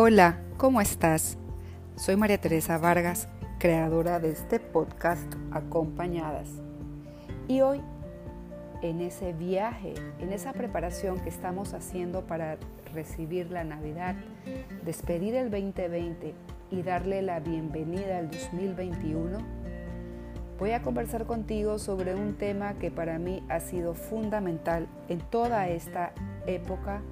Hola, 0.00 0.38
¿cómo 0.58 0.80
estás? 0.80 1.38
Soy 1.96 2.14
María 2.14 2.40
Teresa 2.40 2.78
Vargas, 2.78 3.28
creadora 3.58 4.20
de 4.20 4.30
este 4.30 4.60
podcast 4.60 5.34
Acompañadas. 5.50 6.48
Y 7.48 7.62
hoy, 7.62 7.80
en 8.80 9.00
ese 9.00 9.32
viaje, 9.32 9.94
en 10.20 10.32
esa 10.32 10.52
preparación 10.52 11.18
que 11.18 11.28
estamos 11.28 11.74
haciendo 11.74 12.28
para 12.28 12.58
recibir 12.94 13.50
la 13.50 13.64
Navidad, 13.64 14.14
despedir 14.84 15.34
el 15.34 15.50
2020 15.50 16.32
y 16.70 16.82
darle 16.82 17.20
la 17.22 17.40
bienvenida 17.40 18.18
al 18.18 18.30
2021, 18.30 19.38
voy 20.60 20.70
a 20.70 20.82
conversar 20.82 21.26
contigo 21.26 21.80
sobre 21.80 22.14
un 22.14 22.34
tema 22.34 22.74
que 22.74 22.92
para 22.92 23.18
mí 23.18 23.42
ha 23.48 23.58
sido 23.58 23.94
fundamental 23.94 24.86
en 25.08 25.18
toda 25.18 25.66
esta 25.66 26.12
época 26.46 27.02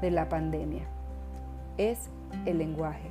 de 0.00 0.10
la 0.10 0.30
pandemia 0.30 0.95
es 1.78 2.08
el 2.44 2.58
lenguaje. 2.58 3.10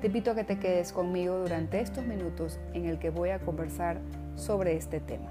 Te 0.00 0.06
invito 0.06 0.30
a 0.30 0.34
que 0.34 0.44
te 0.44 0.58
quedes 0.58 0.92
conmigo 0.92 1.38
durante 1.38 1.80
estos 1.80 2.06
minutos 2.06 2.58
en 2.72 2.86
el 2.86 2.98
que 2.98 3.10
voy 3.10 3.30
a 3.30 3.40
conversar 3.40 4.00
sobre 4.34 4.76
este 4.76 5.00
tema. 5.00 5.30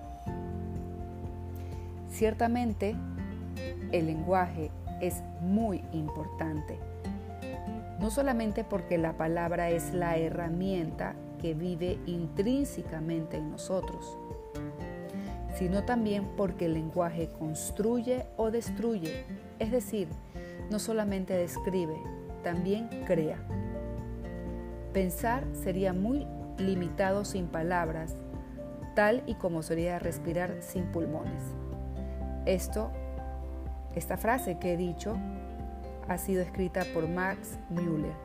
Ciertamente, 2.10 2.96
el 3.92 4.06
lenguaje 4.06 4.72
es 5.02 5.24
muy 5.42 5.84
importante, 5.92 6.78
no 8.00 8.10
solamente 8.12 8.64
porque 8.64 8.98
la 8.98 9.14
palabra 9.14 9.70
es 9.70 9.94
la 9.94 10.18
herramienta 10.18 11.16
que 11.42 11.54
vive 11.54 11.98
intrínsecamente 12.06 13.38
en 13.38 13.52
nosotros, 13.52 14.18
sino 15.58 15.84
también 15.84 16.26
porque 16.38 16.66
el 16.66 16.74
lenguaje 16.74 17.30
construye 17.40 18.26
o 18.38 18.52
destruye, 18.52 19.26
es 19.60 19.72
decir, 19.72 20.08
no 20.70 20.80
solamente 20.80 21.34
describe, 21.34 21.98
también 22.44 22.90
crea. 23.06 23.38
Pensar 24.94 25.44
sería 25.54 25.94
muy 25.94 26.28
limitado 26.58 27.26
sin 27.26 27.48
palabras, 27.48 28.16
tal 28.96 29.24
y 29.26 29.36
como 29.36 29.64
sería 29.64 30.00
respirar 30.00 30.58
sin 30.62 30.86
pulmones. 30.86 31.44
Esto, 32.46 32.92
esta 33.96 34.18
frase 34.18 34.58
que 34.60 34.74
he 34.74 34.78
dicho, 34.78 35.16
ha 36.08 36.18
sido 36.18 36.42
escrita 36.42 36.84
por 36.94 37.08
Max 37.08 37.60
Müller. 37.70 38.16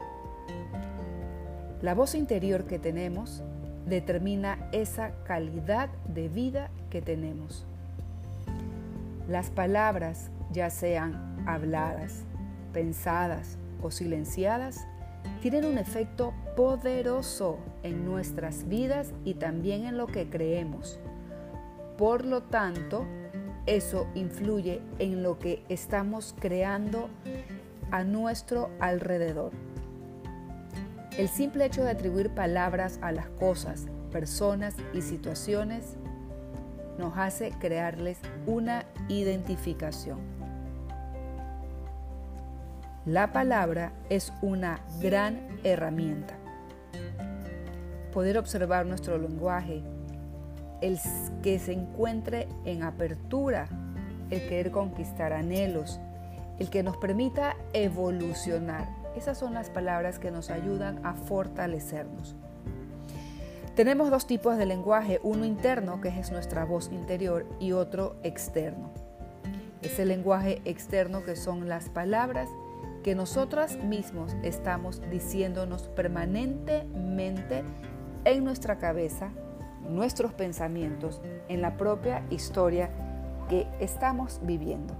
La 1.82 1.94
voz 1.94 2.14
interior 2.14 2.64
que 2.64 2.78
tenemos 2.78 3.42
determina 3.86 4.68
esa 4.72 5.12
calidad 5.24 5.90
de 6.08 6.28
vida 6.28 6.70
que 6.88 7.02
tenemos. 7.02 7.66
Las 9.28 9.50
palabras, 9.50 10.30
ya 10.50 10.70
sean 10.70 11.44
habladas, 11.46 12.24
pensadas 12.74 13.56
o 13.82 13.90
silenciadas, 13.90 14.86
tienen 15.40 15.64
un 15.64 15.78
efecto 15.78 16.34
poderoso 16.56 17.58
en 17.82 18.04
nuestras 18.04 18.68
vidas 18.68 19.14
y 19.24 19.34
también 19.34 19.86
en 19.86 19.96
lo 19.96 20.06
que 20.06 20.28
creemos. 20.28 20.98
Por 21.96 22.26
lo 22.26 22.42
tanto, 22.42 23.06
eso 23.64 24.06
influye 24.14 24.82
en 24.98 25.22
lo 25.22 25.38
que 25.38 25.62
estamos 25.70 26.34
creando 26.38 27.08
a 27.90 28.04
nuestro 28.04 28.70
alrededor. 28.80 29.52
El 31.16 31.28
simple 31.28 31.64
hecho 31.64 31.84
de 31.84 31.90
atribuir 31.90 32.30
palabras 32.30 32.98
a 33.00 33.12
las 33.12 33.28
cosas, 33.28 33.86
personas 34.10 34.74
y 34.92 35.00
situaciones 35.00 35.96
nos 36.98 37.16
hace 37.16 37.52
crearles 37.60 38.18
una 38.46 38.84
identificación. 39.08 40.33
La 43.06 43.34
palabra 43.34 43.92
es 44.08 44.32
una 44.40 44.80
gran 44.98 45.38
herramienta. 45.62 46.38
Poder 48.14 48.38
observar 48.38 48.86
nuestro 48.86 49.18
lenguaje, 49.18 49.82
el 50.80 50.98
que 51.42 51.58
se 51.58 51.74
encuentre 51.74 52.48
en 52.64 52.82
apertura, 52.82 53.68
el 54.30 54.48
querer 54.48 54.70
conquistar 54.70 55.34
anhelos, 55.34 56.00
el 56.58 56.70
que 56.70 56.82
nos 56.82 56.96
permita 56.96 57.56
evolucionar. 57.74 58.88
Esas 59.14 59.36
son 59.36 59.52
las 59.52 59.68
palabras 59.68 60.18
que 60.18 60.30
nos 60.30 60.48
ayudan 60.48 61.04
a 61.04 61.12
fortalecernos. 61.12 62.36
Tenemos 63.76 64.08
dos 64.08 64.26
tipos 64.26 64.56
de 64.56 64.64
lenguaje, 64.64 65.20
uno 65.22 65.44
interno, 65.44 66.00
que 66.00 66.08
es 66.08 66.30
nuestra 66.30 66.64
voz 66.64 66.90
interior, 66.90 67.44
y 67.60 67.72
otro 67.72 68.16
externo. 68.22 68.92
Ese 69.82 70.06
lenguaje 70.06 70.62
externo 70.64 71.22
que 71.22 71.36
son 71.36 71.68
las 71.68 71.90
palabras 71.90 72.48
que 73.04 73.14
nosotras 73.14 73.76
mismos 73.84 74.34
estamos 74.42 75.02
diciéndonos 75.10 75.88
permanentemente 75.88 77.62
en 78.24 78.42
nuestra 78.44 78.78
cabeza, 78.78 79.28
nuestros 79.86 80.32
pensamientos, 80.32 81.20
en 81.48 81.60
la 81.60 81.76
propia 81.76 82.24
historia 82.30 82.88
que 83.50 83.66
estamos 83.78 84.40
viviendo. 84.42 84.94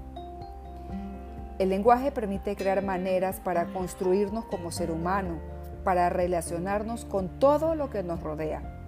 El 1.59 1.71
lenguaje 1.71 2.13
permite 2.13 2.57
crear 2.57 2.85
maneras 2.85 3.41
para 3.41 3.73
construirnos 3.73 4.45
como 4.45 4.71
ser 4.71 4.91
humano, 4.91 5.39
para 5.83 6.11
relacionarnos 6.11 7.07
con 7.07 7.39
todo 7.39 7.75
lo 7.75 7.89
que 7.89 8.03
nos 8.03 8.21
rodea. 8.23 8.83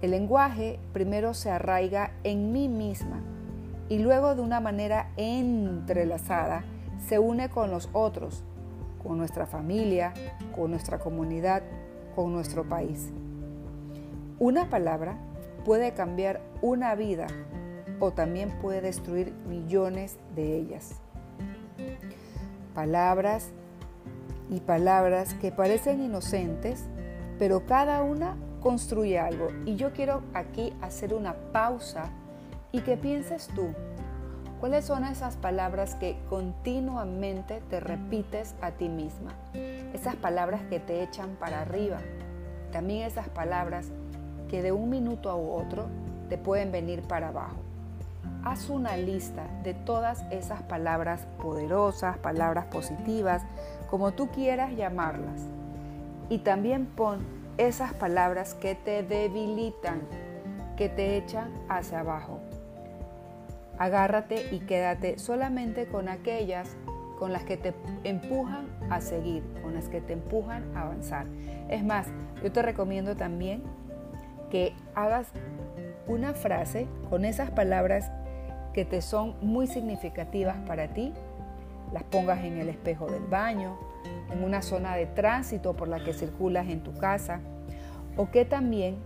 El 0.00 0.12
lenguaje 0.12 0.78
primero 0.92 1.34
se 1.34 1.50
arraiga 1.50 2.12
en 2.22 2.52
mí 2.52 2.68
misma 2.68 3.20
y 3.88 3.98
luego 3.98 4.36
de 4.36 4.42
una 4.42 4.60
manera 4.60 5.10
entrelazada 5.16 6.62
se 7.06 7.18
une 7.18 7.48
con 7.48 7.70
los 7.70 7.88
otros, 7.92 8.42
con 9.02 9.18
nuestra 9.18 9.46
familia, 9.46 10.14
con 10.54 10.70
nuestra 10.70 10.98
comunidad, 10.98 11.62
con 12.14 12.32
nuestro 12.32 12.64
país. 12.64 13.10
Una 14.38 14.70
palabra 14.70 15.16
puede 15.64 15.92
cambiar 15.92 16.40
una 16.62 16.94
vida 16.94 17.26
o 18.00 18.12
también 18.12 18.50
puede 18.60 18.80
destruir 18.80 19.32
millones 19.48 20.18
de 20.34 20.56
ellas. 20.56 21.00
Palabras 22.74 23.50
y 24.50 24.60
palabras 24.60 25.34
que 25.34 25.52
parecen 25.52 26.02
inocentes, 26.02 26.84
pero 27.38 27.66
cada 27.66 28.02
una 28.02 28.36
construye 28.60 29.18
algo. 29.18 29.48
Y 29.64 29.76
yo 29.76 29.92
quiero 29.92 30.22
aquí 30.32 30.72
hacer 30.80 31.14
una 31.14 31.34
pausa 31.52 32.10
y 32.72 32.80
que 32.80 32.96
pienses 32.96 33.48
tú, 33.48 33.68
¿Cuáles 34.64 34.86
son 34.86 35.04
esas 35.04 35.36
palabras 35.36 35.94
que 35.94 36.16
continuamente 36.30 37.60
te 37.68 37.80
repites 37.80 38.54
a 38.62 38.70
ti 38.70 38.88
misma? 38.88 39.34
Esas 39.92 40.16
palabras 40.16 40.62
que 40.70 40.80
te 40.80 41.02
echan 41.02 41.36
para 41.38 41.60
arriba. 41.60 41.98
También 42.72 43.02
esas 43.02 43.28
palabras 43.28 43.88
que 44.48 44.62
de 44.62 44.72
un 44.72 44.88
minuto 44.88 45.28
a 45.28 45.34
otro 45.34 45.84
te 46.30 46.38
pueden 46.38 46.72
venir 46.72 47.02
para 47.02 47.28
abajo. 47.28 47.58
Haz 48.42 48.70
una 48.70 48.96
lista 48.96 49.42
de 49.64 49.74
todas 49.74 50.24
esas 50.30 50.62
palabras 50.62 51.26
poderosas, 51.42 52.16
palabras 52.16 52.64
positivas, 52.64 53.42
como 53.90 54.12
tú 54.12 54.28
quieras 54.28 54.72
llamarlas. 54.74 55.42
Y 56.30 56.38
también 56.38 56.86
pon 56.86 57.18
esas 57.58 57.92
palabras 57.92 58.54
que 58.54 58.74
te 58.74 59.02
debilitan, 59.02 60.00
que 60.78 60.88
te 60.88 61.18
echan 61.18 61.52
hacia 61.68 62.00
abajo. 62.00 62.40
Agárrate 63.78 64.48
y 64.52 64.60
quédate 64.60 65.18
solamente 65.18 65.86
con 65.86 66.08
aquellas 66.08 66.76
con 67.18 67.32
las 67.32 67.44
que 67.44 67.56
te 67.56 67.74
empujan 68.02 68.66
a 68.90 69.00
seguir, 69.00 69.42
con 69.62 69.74
las 69.74 69.88
que 69.88 70.00
te 70.00 70.12
empujan 70.12 70.64
a 70.76 70.82
avanzar. 70.82 71.26
Es 71.68 71.84
más, 71.84 72.08
yo 72.42 72.52
te 72.52 72.62
recomiendo 72.62 73.16
también 73.16 73.62
que 74.50 74.74
hagas 74.94 75.28
una 76.06 76.34
frase 76.34 76.86
con 77.08 77.24
esas 77.24 77.50
palabras 77.50 78.10
que 78.72 78.84
te 78.84 79.00
son 79.00 79.36
muy 79.40 79.66
significativas 79.66 80.56
para 80.66 80.88
ti, 80.88 81.12
las 81.92 82.02
pongas 82.02 82.44
en 82.44 82.58
el 82.58 82.68
espejo 82.68 83.06
del 83.06 83.24
baño, 83.24 83.78
en 84.30 84.42
una 84.42 84.62
zona 84.62 84.96
de 84.96 85.06
tránsito 85.06 85.74
por 85.74 85.88
la 85.88 86.02
que 86.02 86.12
circulas 86.12 86.68
en 86.68 86.82
tu 86.82 86.92
casa, 86.94 87.40
o 88.16 88.30
que 88.30 88.44
también 88.44 88.96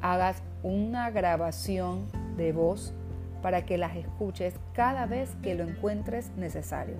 hagas 0.00 0.42
una 0.62 1.10
grabación 1.10 2.06
de 2.36 2.52
voz 2.52 2.94
para 3.44 3.66
que 3.66 3.76
las 3.76 3.94
escuches 3.94 4.54
cada 4.72 5.04
vez 5.04 5.36
que 5.42 5.54
lo 5.54 5.64
encuentres 5.64 6.30
necesario. 6.34 6.94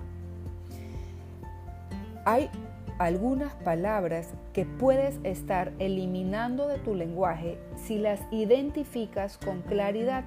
Hay 2.26 2.50
algunas 2.99 3.55
palabras 3.55 4.35
que 4.52 4.67
puedes 4.67 5.19
estar 5.25 5.73
eliminando 5.79 6.69
de 6.69 6.76
tu 6.76 6.94
lenguaje 6.94 7.56
si 7.76 7.96
las 7.96 8.20
identificas 8.31 9.38
con 9.38 9.62
claridad. 9.62 10.25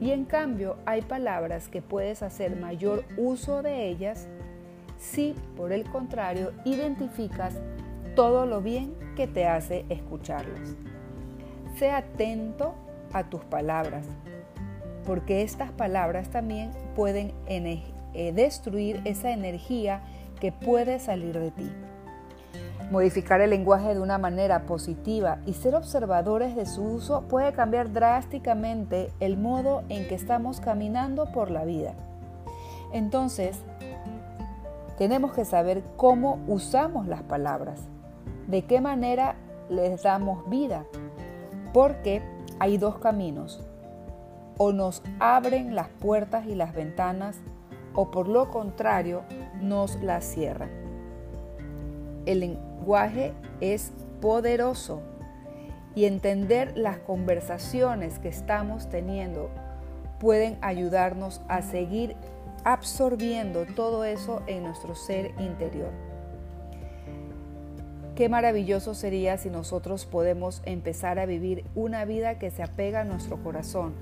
Y 0.00 0.10
en 0.10 0.24
cambio 0.24 0.78
hay 0.86 1.02
palabras 1.02 1.68
que 1.68 1.82
puedes 1.82 2.24
hacer 2.24 2.56
mayor 2.56 3.04
uso 3.16 3.62
de 3.62 3.86
ellas 3.86 4.26
si 4.98 5.36
por 5.56 5.72
el 5.72 5.84
contrario 5.84 6.52
identificas 6.64 7.54
todo 8.16 8.44
lo 8.44 8.60
bien 8.60 8.92
que 9.14 9.28
te 9.28 9.46
hace 9.46 9.84
escucharlas. 9.88 10.74
Sé 11.76 11.92
atento 11.92 12.74
a 13.12 13.30
tus 13.30 13.44
palabras, 13.44 14.04
porque 15.08 15.40
estas 15.40 15.72
palabras 15.72 16.28
también 16.28 16.70
pueden 16.94 17.32
eh, 17.46 18.32
destruir 18.34 19.00
esa 19.06 19.30
energía 19.30 20.02
que 20.38 20.52
puede 20.52 20.98
salir 21.00 21.38
de 21.38 21.50
ti. 21.50 21.72
Modificar 22.90 23.40
el 23.40 23.48
lenguaje 23.48 23.94
de 23.94 24.00
una 24.00 24.18
manera 24.18 24.66
positiva 24.66 25.38
y 25.46 25.54
ser 25.54 25.74
observadores 25.74 26.54
de 26.54 26.66
su 26.66 26.82
uso 26.82 27.22
puede 27.22 27.54
cambiar 27.54 27.90
drásticamente 27.90 29.10
el 29.18 29.38
modo 29.38 29.82
en 29.88 30.06
que 30.08 30.14
estamos 30.14 30.60
caminando 30.60 31.32
por 31.32 31.50
la 31.50 31.64
vida. 31.64 31.94
Entonces, 32.92 33.58
tenemos 34.98 35.32
que 35.32 35.46
saber 35.46 35.82
cómo 35.96 36.38
usamos 36.46 37.06
las 37.06 37.22
palabras, 37.22 37.80
de 38.46 38.66
qué 38.66 38.82
manera 38.82 39.36
les 39.70 40.02
damos 40.02 40.46
vida, 40.50 40.84
porque 41.72 42.20
hay 42.58 42.76
dos 42.76 42.98
caminos. 42.98 43.67
O 44.58 44.72
nos 44.72 45.02
abren 45.20 45.74
las 45.74 45.88
puertas 45.88 46.46
y 46.46 46.54
las 46.54 46.74
ventanas, 46.74 47.36
o 47.94 48.10
por 48.10 48.28
lo 48.28 48.50
contrario, 48.50 49.22
nos 49.60 49.96
las 50.02 50.24
cierran. 50.24 50.70
El 52.26 52.40
lenguaje 52.40 53.32
es 53.60 53.92
poderoso 54.20 55.00
y 55.94 56.04
entender 56.04 56.76
las 56.76 56.98
conversaciones 56.98 58.18
que 58.18 58.28
estamos 58.28 58.88
teniendo 58.88 59.50
pueden 60.20 60.58
ayudarnos 60.60 61.40
a 61.48 61.62
seguir 61.62 62.16
absorbiendo 62.64 63.64
todo 63.64 64.04
eso 64.04 64.42
en 64.46 64.64
nuestro 64.64 64.94
ser 64.94 65.32
interior. 65.38 65.90
Qué 68.14 68.28
maravilloso 68.28 68.94
sería 68.94 69.38
si 69.38 69.48
nosotros 69.48 70.04
podemos 70.04 70.60
empezar 70.64 71.20
a 71.20 71.26
vivir 71.26 71.64
una 71.76 72.04
vida 72.04 72.38
que 72.38 72.50
se 72.50 72.64
apega 72.64 73.02
a 73.02 73.04
nuestro 73.04 73.42
corazón, 73.42 73.94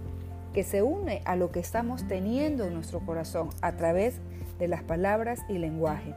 que 0.56 0.64
se 0.64 0.82
une 0.82 1.20
a 1.26 1.36
lo 1.36 1.52
que 1.52 1.60
estamos 1.60 2.08
teniendo 2.08 2.64
en 2.64 2.72
nuestro 2.72 3.00
corazón 3.00 3.50
a 3.60 3.72
través 3.72 4.22
de 4.58 4.68
las 4.68 4.82
palabras 4.82 5.40
y 5.50 5.58
lenguaje. 5.58 6.14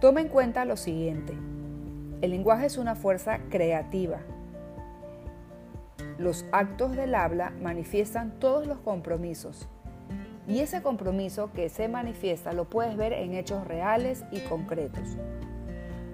Toma 0.00 0.20
en 0.20 0.28
cuenta 0.28 0.64
lo 0.64 0.76
siguiente. 0.76 1.32
El 2.20 2.30
lenguaje 2.30 2.66
es 2.66 2.78
una 2.78 2.94
fuerza 2.94 3.40
creativa. 3.50 4.20
Los 6.16 6.46
actos 6.52 6.94
del 6.94 7.16
habla 7.16 7.52
manifiestan 7.60 8.38
todos 8.38 8.68
los 8.68 8.78
compromisos. 8.78 9.66
Y 10.46 10.60
ese 10.60 10.80
compromiso 10.80 11.50
que 11.52 11.70
se 11.70 11.88
manifiesta 11.88 12.52
lo 12.52 12.66
puedes 12.66 12.96
ver 12.96 13.12
en 13.12 13.34
hechos 13.34 13.66
reales 13.66 14.24
y 14.30 14.38
concretos. 14.42 15.16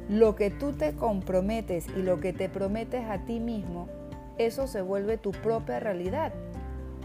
Lo 0.08 0.36
que 0.36 0.48
tú 0.48 0.72
te 0.72 0.94
comprometes 0.94 1.86
y 1.88 2.00
lo 2.00 2.18
que 2.18 2.32
te 2.32 2.48
prometes 2.48 3.04
a 3.10 3.26
ti 3.26 3.40
mismo, 3.40 3.88
eso 4.38 4.66
se 4.66 4.80
vuelve 4.80 5.18
tu 5.18 5.32
propia 5.32 5.80
realidad, 5.80 6.32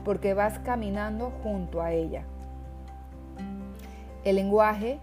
porque 0.03 0.33
vas 0.33 0.59
caminando 0.59 1.31
junto 1.43 1.81
a 1.81 1.91
ella. 1.91 2.23
El 4.23 4.35
lenguaje 4.35 4.99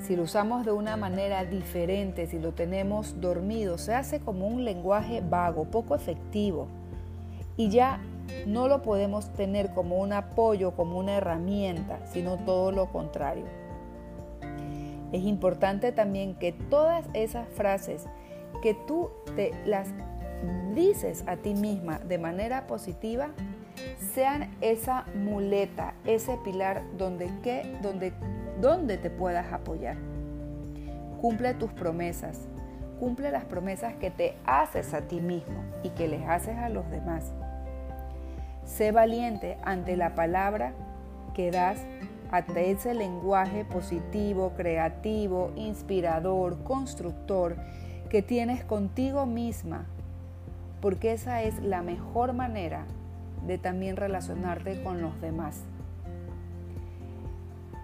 si 0.00 0.16
lo 0.16 0.24
usamos 0.24 0.64
de 0.64 0.72
una 0.72 0.96
manera 0.96 1.44
diferente, 1.44 2.26
si 2.26 2.38
lo 2.38 2.52
tenemos 2.52 3.20
dormido, 3.20 3.78
se 3.78 3.94
hace 3.94 4.20
como 4.20 4.46
un 4.46 4.64
lenguaje 4.64 5.22
vago, 5.22 5.64
poco 5.64 5.94
efectivo. 5.94 6.68
Y 7.56 7.70
ya 7.70 8.00
no 8.46 8.68
lo 8.68 8.82
podemos 8.82 9.32
tener 9.32 9.72
como 9.72 9.98
un 9.98 10.12
apoyo, 10.12 10.72
como 10.72 10.98
una 10.98 11.16
herramienta, 11.16 11.98
sino 12.06 12.36
todo 12.36 12.70
lo 12.70 12.86
contrario. 12.92 13.46
Es 15.10 15.24
importante 15.24 15.90
también 15.90 16.34
que 16.34 16.52
todas 16.52 17.06
esas 17.14 17.48
frases 17.48 18.06
que 18.62 18.74
tú 18.74 19.10
te 19.34 19.52
las 19.64 19.88
dices 20.74 21.24
a 21.26 21.36
ti 21.36 21.54
misma 21.54 21.98
de 21.98 22.18
manera 22.18 22.66
positiva 22.66 23.30
sean 24.14 24.50
esa 24.60 25.04
muleta, 25.14 25.94
ese 26.04 26.36
pilar 26.44 26.82
donde, 26.96 27.30
¿qué? 27.42 27.78
donde 27.82 28.12
donde 28.60 28.98
te 28.98 29.10
puedas 29.10 29.52
apoyar. 29.52 29.96
Cumple 31.20 31.54
tus 31.54 31.72
promesas. 31.72 32.46
Cumple 33.00 33.30
las 33.30 33.44
promesas 33.44 33.94
que 33.94 34.10
te 34.10 34.36
haces 34.44 34.92
a 34.92 35.02
ti 35.02 35.20
mismo 35.20 35.62
y 35.82 35.90
que 35.90 36.08
les 36.08 36.28
haces 36.28 36.56
a 36.58 36.68
los 36.68 36.90
demás. 36.90 37.32
Sé 38.64 38.90
valiente 38.92 39.56
ante 39.64 39.96
la 39.96 40.14
palabra 40.14 40.72
que 41.34 41.50
das, 41.50 41.78
ante 42.30 42.72
ese 42.72 42.94
lenguaje 42.94 43.64
positivo, 43.64 44.52
creativo, 44.56 45.52
inspirador, 45.54 46.62
constructor 46.64 47.56
que 48.10 48.20
tienes 48.22 48.64
contigo 48.64 49.26
misma, 49.26 49.86
porque 50.80 51.12
esa 51.12 51.42
es 51.42 51.60
la 51.60 51.82
mejor 51.82 52.32
manera 52.32 52.84
de 53.46 53.58
también 53.58 53.96
relacionarte 53.96 54.82
con 54.82 55.00
los 55.00 55.20
demás. 55.20 55.64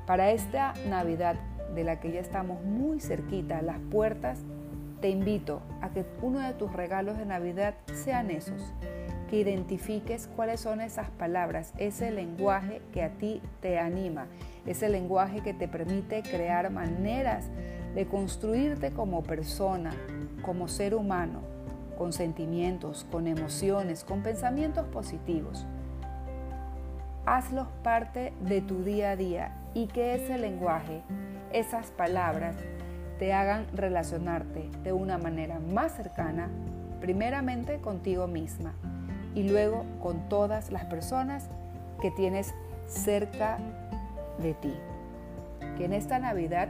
Para 0.06 0.31
esta 0.31 0.75
Navidad, 0.89 1.37
de 1.75 1.85
la 1.85 1.99
que 1.99 2.12
ya 2.12 2.21
estamos 2.21 2.62
muy 2.62 3.01
cerquita, 3.01 3.62
las 3.62 3.79
puertas, 3.91 4.41
te 5.01 5.11
invito 5.11 5.61
a 5.81 5.91
que 5.91 6.05
uno 6.23 6.41
de 6.41 6.55
tus 6.55 6.73
regalos 6.73 7.19
de 7.19 7.27
Navidad 7.27 7.75
sean 7.93 8.31
esos, 8.31 8.73
que 9.29 9.41
identifiques 9.41 10.29
cuáles 10.37 10.61
son 10.61 10.81
esas 10.81 11.11
palabras, 11.11 11.73
ese 11.79 12.11
lenguaje 12.11 12.81
que 12.93 13.03
a 13.03 13.11
ti 13.11 13.43
te 13.61 13.79
anima, 13.79 14.27
ese 14.67 14.89
lenguaje 14.89 15.41
que 15.41 15.55
te 15.55 15.69
permite 15.69 16.23
crear 16.23 16.71
maneras 16.71 17.47
de 17.95 18.06
construirte 18.06 18.93
como 18.93 19.23
persona, 19.23 19.93
como 20.43 20.69
ser 20.69 20.95
humano, 20.95 21.41
con 21.96 22.12
sentimientos, 22.12 23.06
con 23.11 23.26
emociones, 23.26 24.05
con 24.05 24.23
pensamientos 24.23 24.87
positivos. 24.87 25.67
Hazlos 27.26 27.69
parte 27.82 28.32
de 28.41 28.61
tu 28.61 28.82
día 28.82 29.12
a 29.12 29.17
día 29.17 29.56
y 29.73 29.87
que 29.87 30.14
ese 30.14 30.38
lenguaje, 30.38 31.02
esas 31.52 31.91
palabras, 31.91 32.56
te 33.19 33.32
hagan 33.32 33.67
relacionarte 33.75 34.69
de 34.82 34.93
una 34.93 35.19
manera 35.19 35.61
más 35.61 35.93
cercana, 35.93 36.49
primeramente 37.00 37.79
contigo 37.79 38.26
misma 38.26 38.75
y 39.35 39.49
luego 39.49 39.85
con 40.02 40.29
todas 40.29 40.70
las 40.70 40.85
personas 40.87 41.49
que 42.00 42.11
tienes 42.11 42.55
cerca 42.87 43.58
de 44.38 44.55
ti. 44.55 44.75
Que 45.76 45.87
en 45.87 45.93
esta 45.93 46.19
Navidad 46.19 46.69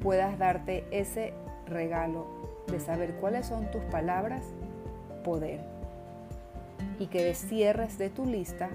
puedas 0.00 0.38
darte 0.38 0.86
ese 0.90 1.32
regalo 1.66 2.26
de 2.66 2.80
saber 2.80 3.14
cuáles 3.14 3.46
son 3.46 3.70
tus 3.70 3.82
palabras, 3.84 4.44
poder, 5.24 5.60
y 6.98 7.06
que 7.06 7.34
cierres 7.34 7.98
de 7.98 8.10
tu 8.10 8.24
lista 8.24 8.68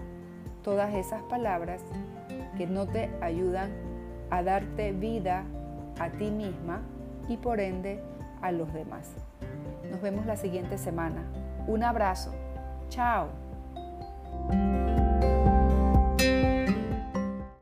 todas 0.63 0.93
esas 0.93 1.23
palabras 1.23 1.81
que 2.57 2.67
no 2.67 2.87
te 2.87 3.09
ayudan 3.21 3.71
a 4.29 4.43
darte 4.43 4.91
vida 4.91 5.43
a 5.99 6.09
ti 6.09 6.29
misma 6.31 6.81
y 7.27 7.37
por 7.37 7.59
ende 7.59 8.01
a 8.41 8.51
los 8.51 8.71
demás. 8.73 9.11
Nos 9.89 10.01
vemos 10.01 10.25
la 10.25 10.37
siguiente 10.37 10.77
semana. 10.77 11.23
Un 11.67 11.83
abrazo. 11.83 12.31
Chao. 12.89 13.27